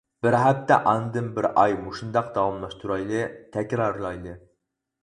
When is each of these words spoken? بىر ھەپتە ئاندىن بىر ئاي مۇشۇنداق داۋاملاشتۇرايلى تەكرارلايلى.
بىر 0.25 0.35
ھەپتە 0.43 0.77
ئاندىن 0.91 1.27
بىر 1.35 1.47
ئاي 1.65 1.75
مۇشۇنداق 1.83 2.33
داۋاملاشتۇرايلى 2.39 3.23
تەكرارلايلى. 3.59 4.37